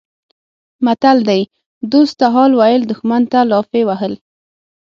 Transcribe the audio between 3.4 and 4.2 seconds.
لافې وهل